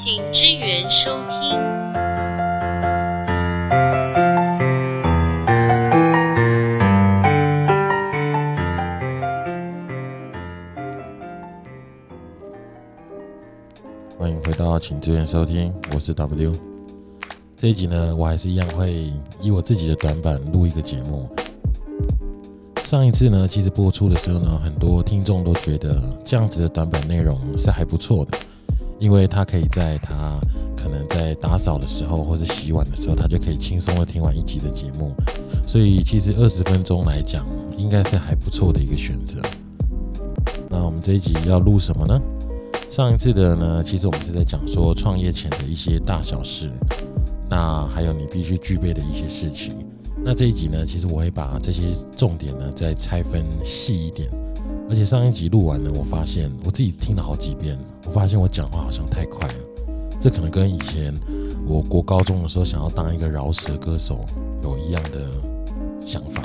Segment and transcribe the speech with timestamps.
[0.00, 1.58] 请支援收听。
[14.16, 16.52] 欢迎回到请支援收听，我是 W。
[17.56, 21.28] 这一集呢，我还是一样会以我自己的短板录一个节目。
[22.84, 28.38] 上一次呢，其实播出的时候呢，很多听众都觉得这样子的短板内容是还不错的，
[28.98, 30.40] 因为他可以在他
[30.76, 35.14] 可能在打扫的时候或者洗碗的时候，他就可以轻松的听完一集的节目。
[35.66, 39.40] 所以其实二十分钟来讲，应该是还不错的一个选择。
[40.70, 42.20] 那我们这一集要录什么呢？
[42.90, 46.70] 上一次的呢，其实我们是在讲说创业前的一些大小事，
[47.50, 49.74] 那还有你必须具备的一些事情。
[50.24, 54.28] 那这一集呢，其实我会把这些重点呢再拆分细一点。
[54.90, 57.78] 而且上一集录完呢，我发现我自己听了好几遍，
[58.08, 59.54] 我发现我讲话好像太快了。
[60.18, 61.14] 这可能跟以前
[61.66, 64.24] 我国高中的时候想要当一个饶舌歌手
[64.62, 65.28] 有一样的
[66.04, 66.42] 想法。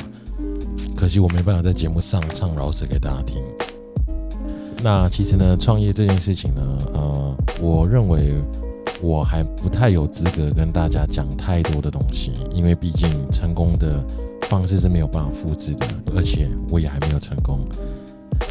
[0.93, 3.41] 可惜我没办法在节目上唱饶舌给大家听。
[4.83, 6.61] 那其实呢，创业这件事情呢，
[6.93, 8.33] 呃，我认为
[9.01, 14.05] 我还不太有资格跟大家讲太多的东西，因为毕竟成功的
[14.43, 17.61] 方式是没有办法复制的，而且我也还没有成功。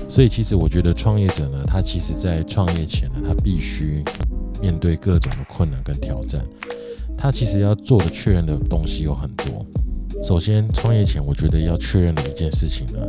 [0.08, 4.04] 所以其实我觉得创业者呢，他其实在创业前呢，他必须
[4.60, 6.44] 面对各种的困难跟挑战。
[7.16, 9.64] 他其实要做的确认的东西有很多。
[10.22, 13.00] 首先，创业前我觉得要确认的一件事情呢，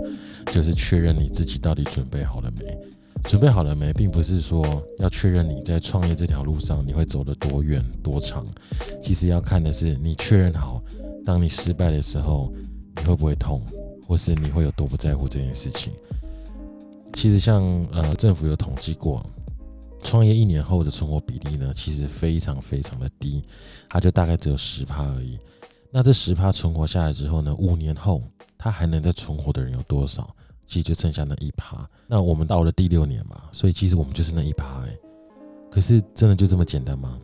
[0.51, 2.77] 就是确认你自己到底准备好了没。
[3.23, 8.45] 准备好了没，并不是说要确认你在创业这条路上你会走得多远多长，
[9.01, 10.81] 其实要看的是你确认好，
[11.25, 12.53] 当你失败的时候，
[12.97, 13.61] 你会不会痛，
[14.05, 15.93] 或是你会有多不在乎这件事情。
[17.23, 19.25] 其实像呃政府有统计过，
[20.03, 23.41] 创业一年后的存活比例呢，其实非常非常的低，
[23.87, 25.39] 它就大概只有十趴而已。
[25.89, 28.21] 那这十趴存活下来之后呢，五年后
[28.57, 30.35] 它还能再存活的人有多少？
[30.67, 34.93] 其实就剩下那一趴，那我们到了第六年嘛，所以其实我们就是那一趴哎。
[35.71, 37.17] 可是真的就这么简单吗？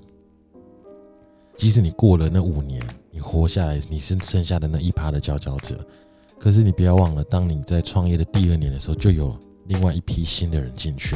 [1.58, 5.86] 即使你过了那五年，你活下来，你是剩下的那一趴的佼佼者。
[6.40, 9.38] 可是你不要忘了，当你在创业的第二年的时候，就有
[9.69, 11.16] 另外一批新的人进去，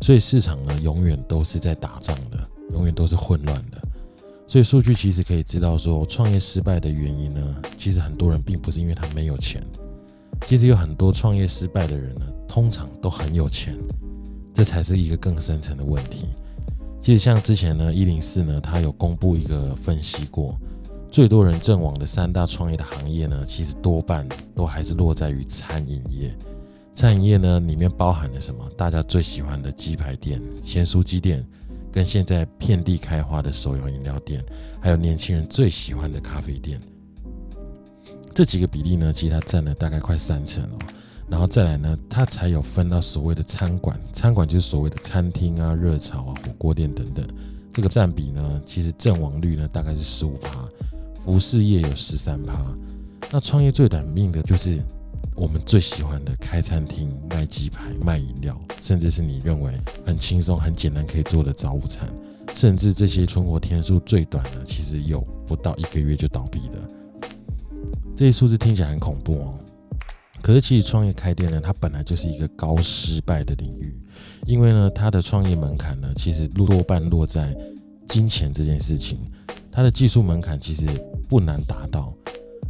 [0.00, 2.38] 所以市场呢，永远都是在打仗的，
[2.72, 3.80] 永远都是混乱的。
[4.48, 9.62] 所以数据其实可以知道说，创业失败的原因呢，其实很多人并不是因为他没有钱。
[10.46, 13.76] 其实有很多创业失败的人呢，通常都很有钱，
[14.52, 16.26] 这才是一个更深层的问题。
[17.00, 20.58] 其实像之前呢，一零四呢，他有公布一个分析过，
[21.10, 26.36] 最多人阵亡的三大创业的行业呢，其实多半都还是落在于餐饮业。
[26.96, 28.66] 餐饮业呢，里面包含了什么？
[28.74, 31.46] 大家最喜欢的鸡排店、咸酥鸡店，
[31.92, 34.42] 跟现在遍地开花的手摇饮料店，
[34.80, 36.80] 还有年轻人最喜欢的咖啡店。
[38.32, 40.78] 这几个比例呢，其实它占了大概快三成哦，
[41.28, 47.26] 然后再来呢，它才有分到所谓的餐馆，餐馆就是所谓的餐厅啊、热炒啊、火锅店等等，
[47.74, 50.66] 这个占比呢，其实阵亡率呢大概是十五趴，
[51.22, 52.54] 服饰业有十三趴，
[53.30, 54.82] 那创业最短命的就是
[55.36, 59.70] 我们最喜欢的开餐厅、卖鸡排、卖饮料，甚至是你认为
[60.04, 62.08] 很轻松、很简单可以做的早午餐，
[62.54, 66.78] 甚至这些存活天数最短的，其实有不到一个月就倒闭的。
[68.16, 69.54] 这些数字听起来很恐怖哦，
[70.40, 73.94] 可是其实创业开店呢，它本来就是一个高失败的领域，
[74.46, 77.54] 因为呢，它的创业门槛呢，其实多半落在
[78.08, 79.18] 金钱这件事情，
[79.70, 80.86] 它的技术门槛其实
[81.28, 82.10] 不难达到。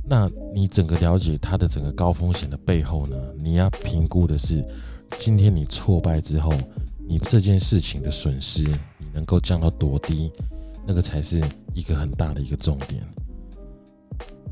[0.09, 4.65] 那你整个了解它的整个高风险的背后呢，你要评估的是，
[5.19, 6.53] 今天你挫败之后，
[7.07, 10.31] 你这件事情的损失，你能够降到多低，
[10.87, 11.43] 那个才是
[11.75, 13.03] 一个很大的一个重点。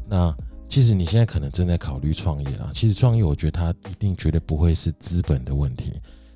[0.09, 0.34] 那。
[0.66, 2.69] 其实你现在可能正在考虑创业啦。
[2.75, 5.92] 其实创业，我觉得它一定绝对不会是资本的问题。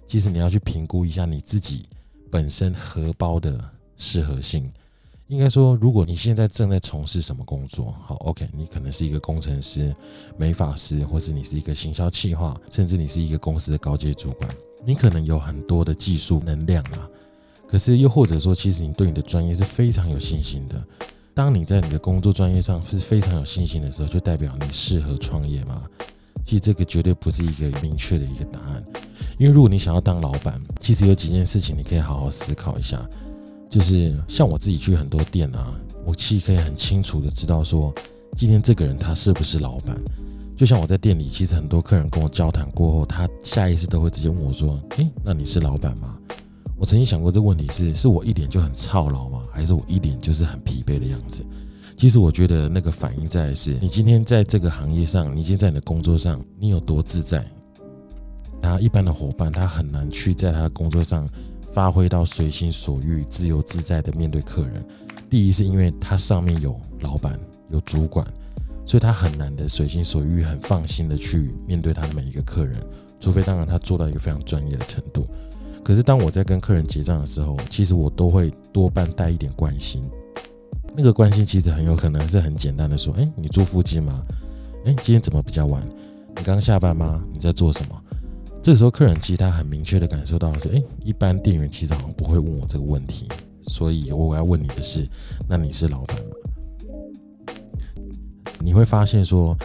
[0.07, 1.89] 其实你要去评估一下你自己
[2.31, 3.59] 本身荷包的
[3.97, 4.71] 适合性。
[5.29, 9.95] 应该说，如果你现在正在从事什么工作，好，OK，你可能是一个工程师、
[10.39, 14.51] 美发师，或是你是一个行销企划，甚至你是一个公司的高阶主管，
[14.87, 17.07] 你可能有很多的技术能量啊。
[17.67, 20.83] 可是又或者说，其实你对你的专业是非常有信心的。
[21.35, 25.83] 当你在你的工作专业上是非常有信心的时候，就代表你适合创业吗？
[26.43, 28.83] 其实这个绝对不是一个明确的一个答案。
[29.39, 33.07] 因为如果你想要当老板，其实有几件事情你可以好好思考一下。
[33.71, 35.75] 就是像我自己去很多店啊，
[36.05, 37.95] 我其实可以很清楚的知道说，
[38.37, 39.97] 今天这个人他是不是老板。
[40.57, 46.19] 就像我在店里，其实很多客人跟我交谈过后，他下意识都会直接问我说：“诶，那你是老板吗？”
[46.77, 49.43] 我曾经想过这个问题是：是我一脸就很操劳吗？
[49.53, 51.45] 还是我一脸就是很疲惫的样子？
[51.97, 57.45] 其实我觉得那个反应在是你今天在这个行业上，你今天在你的工作上，你有多自在。
[58.61, 61.29] 然后一般的伙伴他很难去在他的工作上
[61.73, 64.85] 发挥到随心所欲、自由自在的面对客人。
[65.31, 67.39] 第一是因为他上面有老板、
[67.71, 68.27] 有主管，
[68.87, 72.77] 所以他很难的随心所欲、很放心的去面对他的每一个客人。
[73.21, 75.27] 除非当然他做到一个非常专业的程度。
[75.85, 80.09] 可是当我在跟客人结账的时候，其实我都会多半带一点关心。
[80.97, 84.23] 那个关心其实很有可能是很简单的说：“哎，你住附近吗？
[84.85, 85.83] 哎，今天怎么比较晚？
[86.37, 87.23] 你刚下班吗？
[87.33, 88.03] 你在做什么？”
[88.63, 93.27] 这时候客人其实他很明确的感受到是：“哎，一般店员其实好像不会问我这个问题。”
[93.67, 95.09] 所以我要问你的是：
[95.49, 97.55] 那你是老板吗？
[98.61, 99.57] 你会发现说。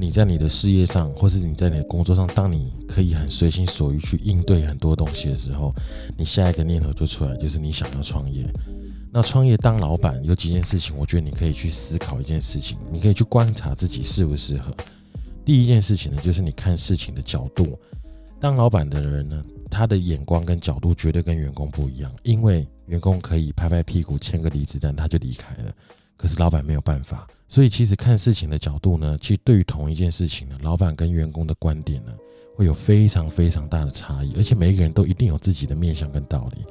[0.00, 5.74] 你在你的事业上，或是你在你的工作上，当你可以很随心所欲去应对很多东西的时候，
[6.16, 8.46] 你下一个念头就出来，就是你想要创业。
[9.10, 14.72] 那创业当老板有几件事情，我觉得你可以去思考一件事情，你可以去观察自己适不适合。
[15.44, 17.76] 第一件事情呢，就是你看事情的角度。
[18.40, 25.72] 当老板的人呢，他的眼光跟角度绝对跟员工不一样，因为员工可以拍拍屁股签个离职单他就离开了，
[26.16, 27.26] 可是老板没有办法。
[27.48, 32.12] 所以，其实看事情的角度呢，其实对于同一件事情呢，老板跟员工的观点呢，
[32.54, 34.34] 会有非常非常大的差异。
[34.36, 36.64] 而且，每一个人都一定有自己的面向跟道理。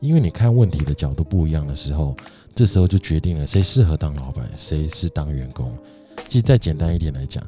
[0.00, 2.14] 因为你看问题的角度不一样的时候，
[2.54, 5.74] 这时候就决定了谁适合当老板，谁是当员工。
[6.28, 7.42] 其实再简单一点来讲，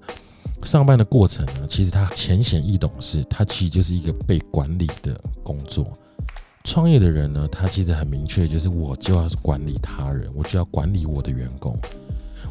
[0.62, 5.86] 上班的过程呢，其实它浅显易懂，是它其实就是一个被管理的工作。
[6.64, 11.74] 创业的人呢，他其实很明确，就是我就要管理他人，我就要管理我的员工。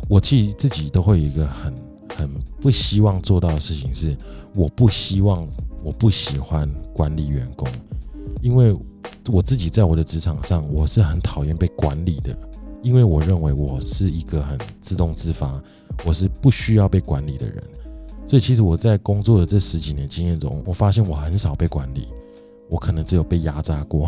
[0.08, 1.74] 我其实自己都会有一个很
[2.18, 2.30] 很
[2.60, 4.18] 不希望做到的事情，是
[4.56, 5.48] 我不希望
[5.84, 7.68] 我不喜欢管理员工，
[8.42, 8.76] 因为
[9.28, 12.36] 我自己在我的职场上，我是很讨厌被管理的，
[12.82, 15.62] 因为我认为我是一个很自动自发，
[16.04, 17.64] 我是不需要被管理的人，
[18.30, 22.10] 所以其实我在工作的这十几年经验中，我发现我很少被管理，
[22.70, 24.08] 我可能只有被压榨过。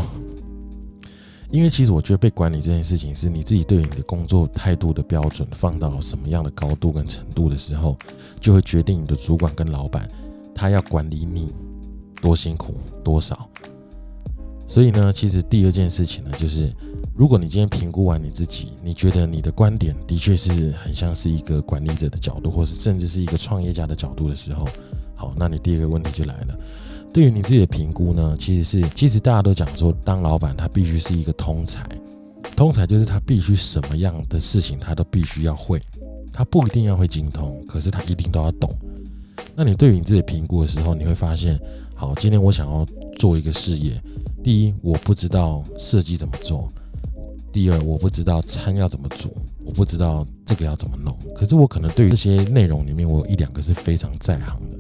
[1.50, 7.97] 因为其实我觉得被管理这件事情，是你自己对你的工作态度的标准放到什么样的高度跟程度的时候，
[8.39, 10.07] 就会决定你的主管跟老板
[10.53, 11.51] 他要管理你
[12.21, 13.50] 多辛苦多少。
[14.68, 16.71] 所以呢，其实第二件事情呢，就是
[17.13, 24.68] 如果你今天评估完你自己，你觉得你的观点的确是很像是一个管理者的角度，或是甚至是一个创业家的角度的时候，
[25.13, 26.58] 好，那你第二个问题就来了。
[27.13, 31.86] 对于你自己的评估呢，其实是其实大家都讲说，当老板他必须是一个通才，
[32.56, 35.81] 通才就是他必须什么样的事情他都必须要会，
[36.31, 38.74] 他不一定要会精通，可是他一定都要懂。
[39.54, 41.60] 那你对于你自己评估的时候，你会发现，
[41.94, 42.86] 好，今天我想要
[43.18, 44.02] 做一个事业，
[44.42, 46.72] 第一，我不知道设计怎么做；
[47.51, 51.18] 第二，我不知道餐要怎么煮，我不知道这个要怎么弄。
[51.36, 54.77] 可是我可能对于这些内容里面，我有一两个是非常在行的，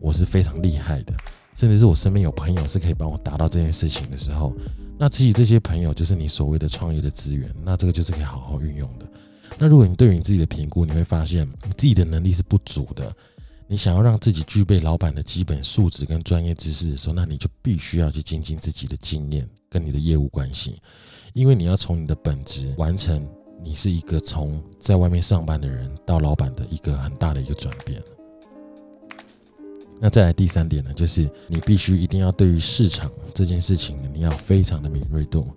[0.00, 1.12] 我是非常厉害的。
[1.56, 4.52] 甚至是我身边有朋友是可以帮我达到这件事情的时候，
[4.98, 9.06] 那自己这些朋友就是你所谓的创业的资源，那这个就是可以好好运用的。
[9.56, 13.14] 那如果你对于你自己的评估，你会发现你自己的能力是不足的，
[13.68, 20.82] 你想要让自己具备老板的基本素质跟专业知识的时候，那你就必须要去精进自己的经验跟你的业务关系，
[21.34, 23.28] 因为你要从你的本质完成
[23.60, 28.00] 你是一个从在外面上班的人到老板的一个很大的一个转变。
[30.00, 35.48] 那再来第三点呢，就是你必须一定要对于市场这件事情，你要非常的敏锐度。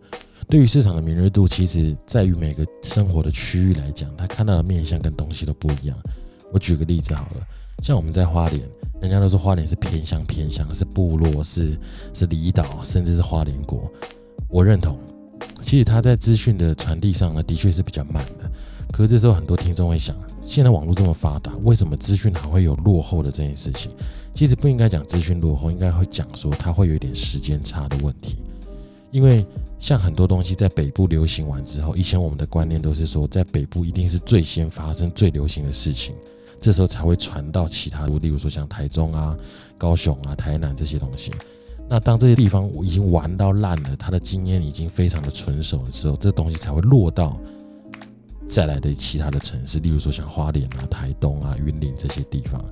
[0.49, 5.95] 对于市场的敏锐度，其实在于每个生活的区域来讲，他看到的面相跟东西都不一样。
[6.51, 7.47] 我举个例子好了，
[7.83, 8.67] 像我们在花莲，
[8.99, 11.77] 人家都说花莲是偏乡，偏乡是部落，是
[12.15, 13.91] 是离岛，甚至是花莲国。
[14.47, 14.97] 我认同，
[15.63, 18.49] 其实他在资讯的传递上呢，的确是比较慢的。
[18.91, 23.91] 可是这时候很多听众会想，现在网络这么发达，为什么资讯还会有落后的这件事情？
[24.33, 28.37] 其实不应该讲资讯落后，应该会讲说它会有一点时间差的问题。
[29.11, 29.45] 因为
[29.79, 36.15] 像很多东西在北部流行完之后，以前我们的观念都是说，在北部一定是最先发生、最流行的事情，
[36.61, 39.35] 这时候才会传到其他，例如说像台中啊、
[39.77, 41.31] 高雄啊、台南这些东西。
[41.89, 47.39] 那当这些地方已经玩到烂了，他的经验已经非常的纯熟的时候，这东西才会落到
[48.47, 52.63] 再来的其他的城市，例如说像花莲啊、台东啊、云林这些地方。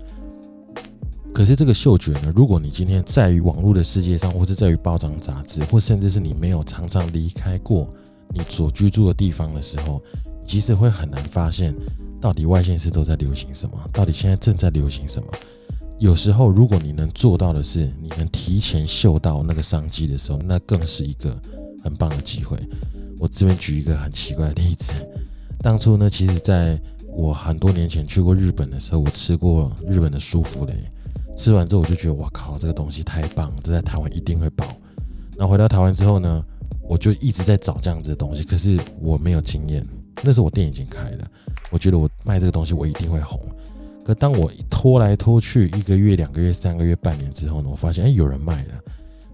[1.34, 2.31] 可是这个嗅觉呢？
[2.36, 7.93] 如果你今天在于网络的世界上，或是在于报章杂志，或甚至是你没有常常离开过
[8.34, 10.01] 你所居住的地方的时候，
[10.45, 11.75] 其实会很难发现
[12.22, 15.27] 到底外县市都在流行什么，到底现在正在流行什么。
[15.97, 21.35] 有时候，如果你能做到的是，你能提前嗅到那个商机的时候，那更是一个
[21.83, 22.57] 很棒的机会。
[23.17, 24.93] 我这边举一个很奇怪的例子，
[25.59, 30.73] 当初呢，其实在我很多年前去过日本的时候，我吃过日本的舒芙蕾，
[31.37, 34.65] 吃完之后我就觉得，哇靠，这个东西太棒，这在台湾一定会爆。
[35.37, 36.43] 那回到台湾之后呢，
[36.89, 39.85] 我就一直在找这样子的东西，可是我没有经验。
[40.21, 41.27] 那时候我店已经开了，
[41.71, 43.39] 我觉得我卖这个东西我一定会红。
[44.05, 48.74] 可当我拖来拖去一个月、两个月、三个月、半年之后呢，我发现哎有人卖了，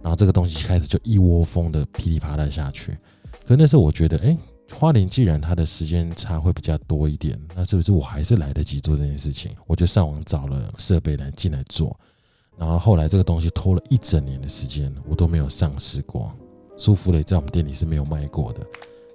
[0.01, 2.97] 然后这个东西开始就一窝蜂的噼里啪啦下去。
[3.45, 4.37] 可那时候我觉得，哎，
[4.73, 9.51] 花莲既然它的时间差会比较多一点，那是不是我还是来得及做这件事情？
[9.67, 11.99] 我就上网找了设备来进来做。
[12.57, 16.31] 然后后来这个东西拖了一整年的时间，我都没有上市过。
[16.77, 18.59] 舒芙蕾在我们店里是没有卖过的，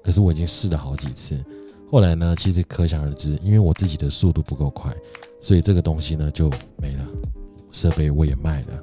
[0.05, 1.43] 可是我已经试了好几次。
[1.91, 4.93] 后来呢，其实可想而知，因为我自己的速度不够快，
[5.47, 7.07] 所以这个东西呢就没了。
[7.71, 8.83] 设备我也卖了。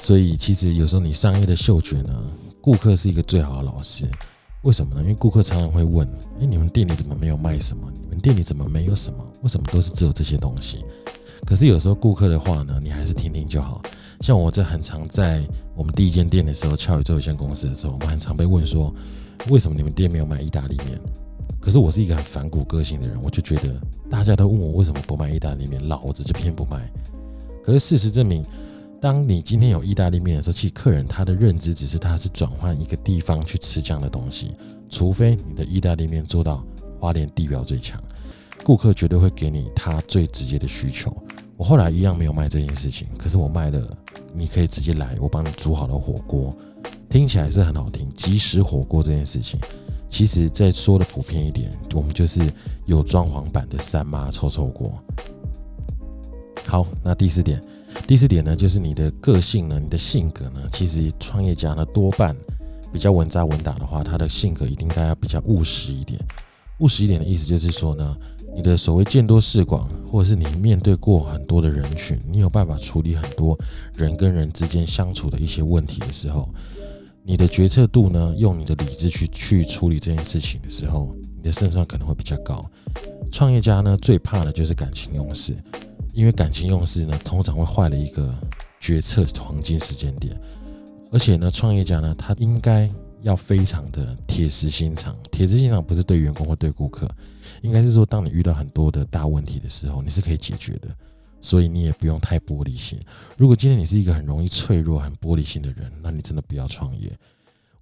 [0.00, 2.24] 所以其实有时候你商业的嗅觉呢，
[2.58, 4.08] 顾客是一个最好的老师。
[4.62, 5.02] 为什么呢？
[5.02, 6.08] 因为顾客常常会问：
[6.40, 7.86] 哎，你们店里怎么没有卖什么？
[8.00, 9.22] 你们店里怎么没有什么？
[9.42, 10.82] 为什么都是只有这些东西？
[11.44, 13.82] 可是有时候顾客的话呢，你还是听听就好。
[14.20, 15.44] 像我在很常在
[15.76, 18.90] 我们第一间店的时候，俏宇宙有限公司的时候，我们很常被问说，
[19.50, 20.98] 为什么你们店没有卖意大利面？
[21.62, 26.90] 可是我是一个很反骨个性的人，我就觉得大家都问我为什么不卖意大利面，老子就偏不卖。
[27.64, 28.44] 可是事实证明，
[29.00, 34.56] 当你今天有意大利面的时候，其实客人他的认知只是他是转换一个地方去吃这样的东西，
[34.90, 36.64] 除非你的意大利面做到
[36.98, 38.02] 花莲地表最强。
[38.64, 41.16] 顾客绝对会给你他最直接的需求。
[41.56, 43.96] 我后来一样没有卖这件事情，可是我卖了，
[44.34, 46.56] 你可以直接来，我帮你煮好了火锅，
[47.08, 48.08] 听起来是很好听。
[48.16, 49.60] 即食火锅这件事情，
[50.12, 52.42] 其实再说的普遍一点，我们就是
[52.84, 54.92] 有装潢版的三妈臭臭锅。
[56.66, 57.64] 好，那第四点，
[58.06, 62.36] 第四点呢，就是你的个性呢，你的性格呢，其实创业家呢多半
[62.92, 66.20] 比较稳扎稳打的话，他的性格一定该要比较务实一点。
[66.80, 68.14] 务实一点的意思就是说呢。
[68.54, 73.58] 你的所谓见多识广，或者是你面对过很多的人群，你有办法处理很多
[73.96, 76.46] 人跟人之间相处的一些问题的时候，
[77.24, 82.68] 你的决策度呢，用你的理智去去处理这件事情的时候，你的胜算可能会比较高。
[83.30, 85.56] 创业家呢，最怕的就是感情用事，
[86.12, 88.34] 因为感情用事呢，通常会坏了一个
[88.80, 90.36] 决策黄金时间点。
[91.12, 95.16] 而且呢，创业家呢，他应该要非常的铁石心肠。
[95.30, 97.08] 铁石心肠不是对员工或对顾客。
[97.62, 100.88] 应该是说，当你遇到很多的大问题的时候，你是可以解决的，
[101.42, 102.98] 所以你也不用太玻璃心。
[103.36, 107.12] 如果今天你是一个很容易脆弱、很玻璃心的人，那你真的不要创业。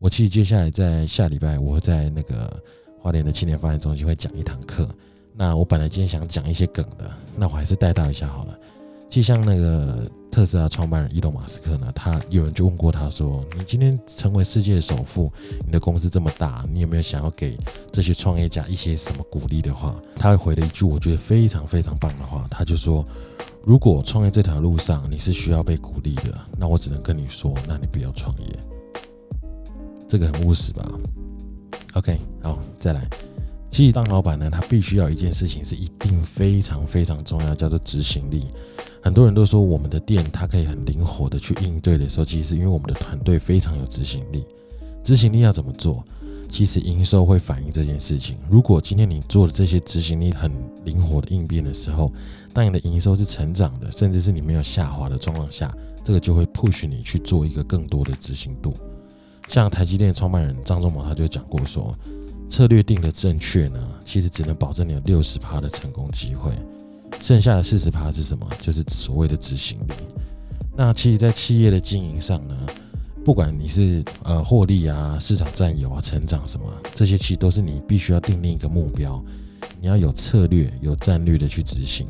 [0.01, 2.61] 我其实接下来在下礼拜，我会在那个
[2.99, 4.89] 花莲的青年发展中心会讲一堂课。
[5.37, 8.59] 那我本来今天想讲一些梗的，那我还是带到一下好了。
[9.09, 15.33] 就像那个特斯拉创办人伊隆马斯克呢，他有人就问过他说：“你今天成为世界首富，
[15.67, 17.59] 你的公司这么大，你有没有想要给
[17.91, 23.05] 这些创业家一些什么鼓励的话？”他回了一句我觉得非常非常棒的话，他就说
[23.65, 28.47] ：“如果创业这条路上你是需要被鼓励的，那我只能跟你说，那你不要创业。”
[30.09, 30.91] 这个很务实吧
[31.93, 33.09] ？OK，好，再来。
[33.71, 38.47] 其实当老板呢，他必须要一件事情是一定非常非常重要，叫做执行力。
[39.03, 44.45] 很多人都说我们的店它可以很灵活的去应对的时候，其实因为我们的团队非常有执行力。
[45.05, 46.05] 执行力要怎么做？
[46.51, 48.37] 其实营收会反映这件事情。
[48.51, 50.51] 如果今天你做的这些执行力很
[50.85, 52.13] 灵活的应变的时候，
[52.53, 55.73] 当你的营收是成长的，甚至是你没有下滑的状况下，
[56.05, 58.75] 这个就会 push 你去做一个更多的执行度。
[59.49, 61.97] 像台积电创办人张忠谋他就讲过说，
[62.49, 66.53] 策略定的正确呢，其实只能保证你有六十趴的成功机会。
[67.21, 68.47] 剩下的四十趴是什么？
[68.61, 69.93] 就是所谓的执行力。
[70.77, 72.57] 那其实，在企业的经营上呢，
[73.31, 79.25] 不管你是呃获利啊、市场占有啊、成长什么，这些其实都是你必须要定定一个目标，
[79.81, 82.09] 你要有策略、有战略的去执行。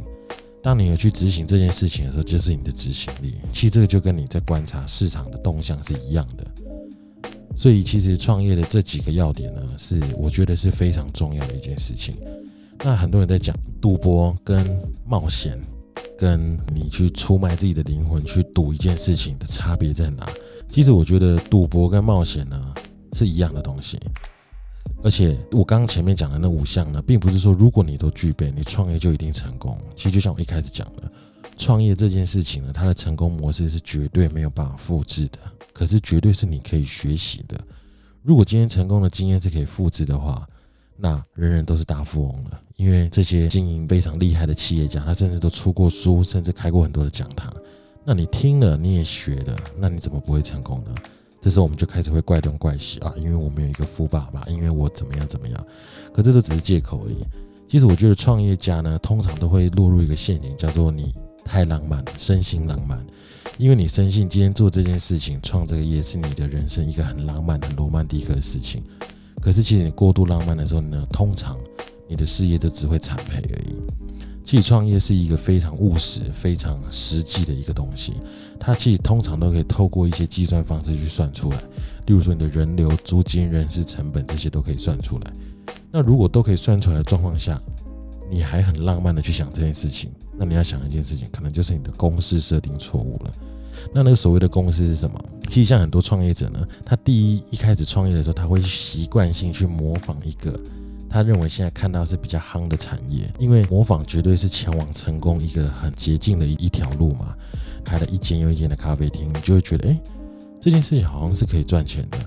[0.62, 3.34] 当你有去执行这件事情的时候，就是你的执行力。
[3.52, 6.46] 其实这个就跟你在观察市场的动向是一样的。
[7.54, 12.16] 所以，其实创业的这几个要点呢，是我觉得是非常重要的一件事情。
[12.82, 14.66] 那很多人在讲赌博跟
[15.06, 15.60] 冒险，
[16.16, 20.26] 跟你去出卖自己的灵魂去赌一件事情的差别在哪？
[20.70, 22.74] 其实我觉得赌博跟冒险呢
[23.12, 23.98] 是一样的东西，
[25.02, 29.76] 而且我刚刚前面讲的那五项呢，并不是说如果你都具备，你创业就一定成功。
[29.96, 31.10] 其实就像我一开始讲的，
[31.56, 35.38] 创业这件事情呢，它的成功模式是绝对没有办法复制的，
[35.72, 37.60] 可是绝对是你可以学习的。
[38.22, 40.48] 如果今天成功的经验是可以复制的话，
[40.96, 47.52] 那人人都是大富翁了，因为这些经营非常厉害的企业家，他甚至都出过书，甚至开过很多的讲堂。
[48.04, 50.94] 那你听了，你也学了，那你怎么不会成功呢？
[51.40, 55.66] 这时候我们就开始会怪东怪西啊，因为我没有一个富爸爸，因为我怎么样怎么样，
[56.12, 57.16] 可这都只是借口而已。
[57.68, 61.14] 其实我觉得创业家呢，通常都会落入一个陷阱，叫做你
[61.44, 63.02] 太浪漫，身心浪漫，
[63.58, 68.82] 因为你深信今天做这件事情，创这个业是你的人生一个很浪漫、很罗曼蒂克的事情。
[69.40, 71.56] 可是其实你过度浪漫的时候呢，通常
[72.08, 73.76] 你的事业就只会惨赔而已。
[74.50, 78.14] 其实创业是一个非常务实、非常实际的一个东西，
[78.58, 81.56] 它其实通常都可以透过一些计算方式去算出来。
[82.06, 85.32] 例如说你的人流、租金、人事成本这些都可以算出来。
[85.92, 87.62] 那如果都可以算出来的状况下，
[88.28, 93.32] 你还很浪漫的去想这件事情，那你要想一件事情，可能就是你的公式设定错误了。
[93.94, 95.16] 那那个所谓的公式是什么？
[95.48, 100.60] 其实像很多创业者呢，他第一一开始创业的时候，他会习惯性去模仿一个。
[101.10, 107.36] 他认为现在看到是比较夯的产业，因为模仿绝对是前往成功一个很捷径的一一条路嘛。
[107.82, 110.00] 开了一间又一间的咖啡厅，你就会觉得，哎，
[110.60, 112.18] 这件事情好像是可以赚钱的。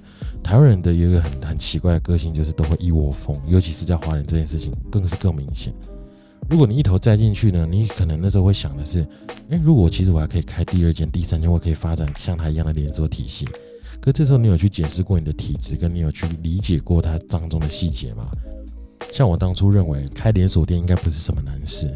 [0.43, 5.71] 台湾人的一个很很奇怪的个性，就是都会一窝蜂，尤其是在华人这件事情更是更明显。
[6.49, 9.07] 如果你一头栽进去呢，你可能那时候会想的是，
[9.49, 13.47] 哎，如果其实我还可以开第二间、第三间，我可以发展像他一样的连锁体系。
[14.01, 18.27] 可这时候你有去解释过你的体质，跟你有去理解过它当中的细节吗？
[19.13, 21.87] 像我当初认为开连锁店应该不是什么难事，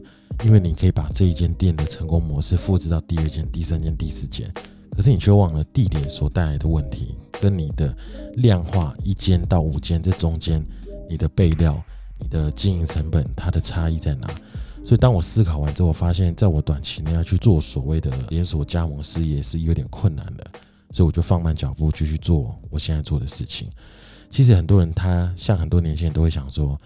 [0.46, 4.54] 因为你可以把这一间店的成功模式复制到第二间、第三间、第四间。
[4.96, 7.92] 可是你却忘了地点所带来的问题，跟你的
[8.36, 10.64] 量化一间到五间这中间，
[11.10, 11.84] 你的备料、
[12.20, 14.30] 你的经营成本它的差异在哪？
[14.84, 20.46] 所以当我思考完之后，我发现在我短期内要去做所谓的连锁加盟事业是有点困难的，
[20.92, 23.68] 所以我就放慢脚步继续做我现在做的事情。
[24.30, 26.80] 其实很多人他像很多年轻人都会想说。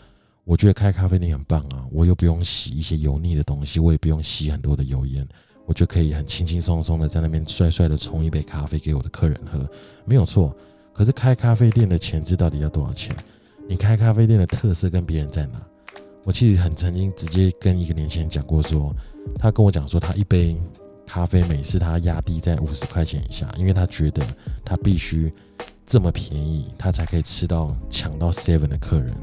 [0.51, 5.25] 我觉得开咖啡店很棒啊，我又不用洗一些油腻的东西，我也不用吸很多的油烟，
[5.65, 9.65] 我就可以很轻轻松松的在那边帅帅的冲一杯咖啡给我的客人喝，
[10.03, 10.53] 没有错。
[10.91, 13.15] 可是开咖啡店的前置到底要多少钱？
[13.65, 15.65] 你开咖啡店的特色跟别人在哪？
[16.25, 18.93] 我其实很曾经直接跟一个年轻人讲过，说
[19.39, 20.61] 他跟我讲说他一杯
[21.07, 24.21] 咖啡每次他压低在五十块钱以下，因为他觉得
[24.65, 25.33] 他必须
[25.85, 29.15] 这么便宜，他才可以吃到抢到 seven 的客人。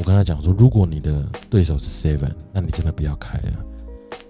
[0.00, 3.52] 我跟他讲说，如果你的对手是 Seven，那你真的不要开了，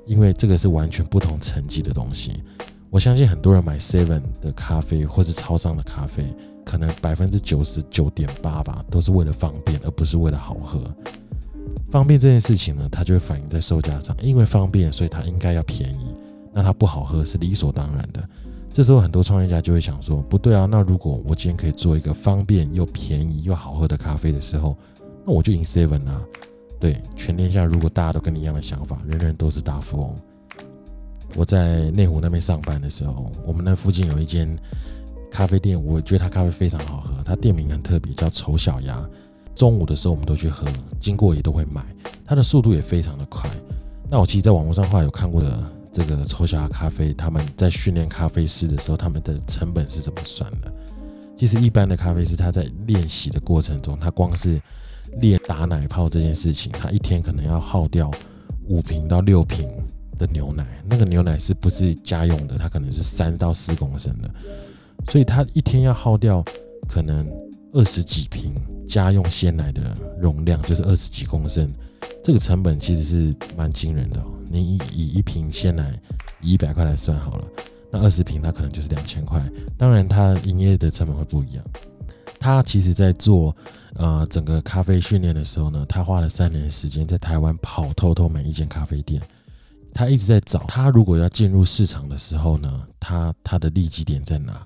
[0.05, 2.43] 因为这个是完全不同层级的东西。
[2.91, 6.25] 我相信很多人买 Seven 的咖啡或是超商的咖啡，
[6.65, 10.83] 可能百分之九十九点八吧，都是为了方便，而不是为了好喝。
[11.89, 16.13] 方便这件事情呢，它就会反映在售价上，因为方便，所以它应该要便宜。
[16.53, 18.29] 那它不好喝是理所当然的。
[18.73, 24.77] 这时候很多创业家就会想说，不对啊，那如果我今天可以做一个方便又便宜又好喝的咖啡的时候，
[25.25, 26.25] 那我就赢 seven 啊！
[26.79, 30.17] 对，全天下如果大家都跟你一样的想法，人人都是大富翁。
[31.37, 34.57] 我在内湖那边上班的时候，我们那附近有一间
[35.31, 39.09] 咖啡店，我觉得它咖啡非常好喝，它店名很特别，叫丑小鸭。
[39.55, 40.67] 中午的时候我们都去喝，
[40.99, 41.85] 经过也都会买，
[42.25, 43.49] 它的速度也非常的快。
[44.09, 50.73] 那我其实在网络上话有看过的这个丑小鸭咖啡，他们在训练咖啡师的时候，他们的成本是怎么算的？
[51.37, 54.61] 其实一般的咖啡师他在练习的过程中，他光是
[55.18, 58.11] 练打奶泡这件事情，他一天可能要耗掉
[58.68, 59.68] 五瓶到六瓶
[60.18, 62.57] 的牛奶，那个牛奶是不是家用的？
[62.57, 64.31] 它可能是三到四公升的，
[65.09, 66.44] 所以他一天要耗掉
[66.88, 67.27] 可能
[67.73, 68.53] 二十几瓶
[68.87, 71.70] 家用鲜奶的容量，就是二十几公升，
[72.23, 74.23] 这个成本其实是蛮惊人的。
[74.51, 75.99] 你以以一瓶鲜奶
[76.42, 77.44] 以一百块来算好了，
[77.90, 79.42] 那二十瓶它可能就是两千块，
[79.79, 81.64] 当然它营业的成本会不一样。
[82.40, 83.55] 他其实在做。
[83.94, 89.20] 呃，整个咖啡训练的时候呢，他花了三年时间在台湾跑透透每一间咖啡店，
[89.92, 94.64] 他一直在找他如果要进入市场的时候呢，他他的利基点在哪？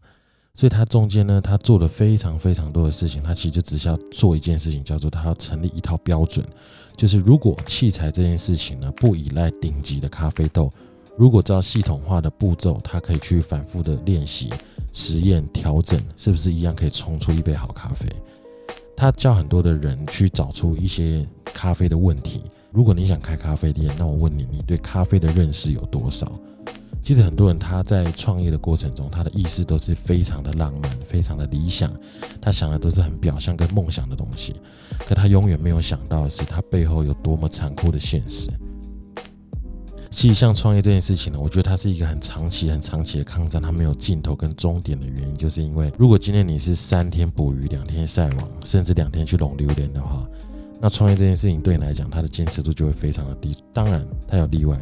[0.52, 6.46] 所以他中间呢，他做了非常非常多的事情，他其实就只需要做一件事情，叫做他要成立一套标准，
[6.98, 10.70] 就是如果器材这件事情呢不依赖顶级的咖啡豆，
[11.16, 14.50] 如果照系统化的步骤，他可以去反复的练习、
[14.92, 18.08] 实验、调整，是不是一样可以冲出一杯好咖啡？
[18.96, 22.42] 他教很多的人去找出一些咖啡的问题。
[22.72, 26.32] 如果你想开咖啡店，那我问你，你对咖啡的认识有多少？
[27.00, 31.92] 其实很多人他在创业的过程中，他的意识都是非常的浪漫、非常的理想，
[32.40, 34.54] 他想的都是很表象跟梦想的东西，
[35.06, 38.50] 可他永远没有想到的是，他背后有多么残酷的现实。
[40.14, 50.26] 其实像创业这件事情呢，我觉得它是一个很长期、很长期的抗战，它没有尽头跟终点的原因，就是因为如果今天你是三天捕鱼两天晒网，甚至两天去拢榴莲的话，
[50.80, 53.56] 那创业这件事情对你来讲，它的坚持度就会非常的低。
[53.72, 54.80] 当然，它有例外。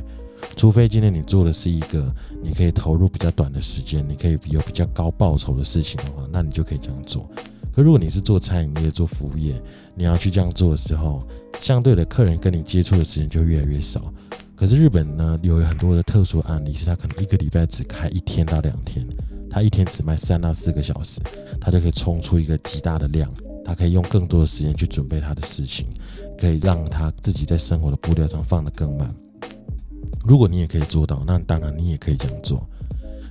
[0.55, 7.29] 除非今天你做的是一个你可以投入比较短的时间，你可以有比较高报酬的事情的话，那你就可以这样做。
[7.75, 9.61] 可如果你是做餐饮业、做服务业，
[9.95, 11.27] 你要去这样做的时候，
[11.61, 14.13] 相对的客人跟你接触的时间就越来越少。
[14.55, 19.07] 可是日本呢，有很多的特殊案例，是他可能一个礼拜只开一天到两天，
[19.51, 21.21] 他一天只卖三到四个小时，
[21.61, 23.33] 他就可以冲出一个极大的量，
[23.65, 25.89] 他可以用更多的时间去准备他的事情，
[26.39, 29.13] 可以让他自己在生活的步调上放得更慢。
[30.25, 32.65] 如果你也可以做到，那当然你也可以这样做。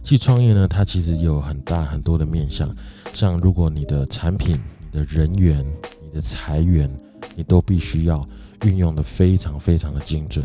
[0.04, 2.76] 去创业呢，它其实有很大很多的面向，
[3.14, 4.60] 像如果你的产品、
[4.92, 5.66] 你的人员、
[6.02, 6.92] 你的裁员，
[7.36, 8.28] 你都必须要
[8.66, 10.44] 运用的非常非常的精准，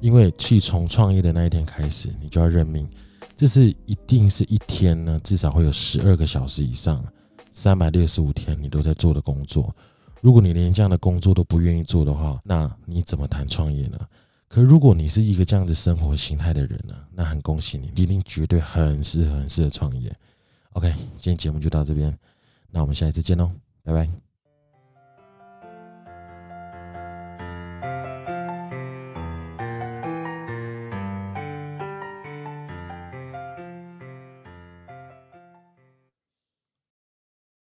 [0.00, 2.88] 因为去从创业的那一天开始，你就要认命，
[3.34, 7.04] 这是一定是一天呢，至少会有十二个小时以上，
[7.52, 9.74] 三百六十五天你都在做的工作。
[10.20, 13.98] 如果你连这样的工作都不愿意做的话，那你怎么谈创业呢？
[14.48, 20.12] 可如果你是一个这样子生活心态的人呢，那很恭喜你，一定绝对很适合、很适合创业。
[20.70, 22.16] OK，今天节目就到这边，
[22.70, 23.50] 那我们下一次见喽，
[23.82, 24.25] 拜拜。